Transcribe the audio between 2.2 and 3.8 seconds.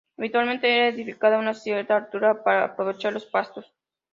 para aprovechar los pastos.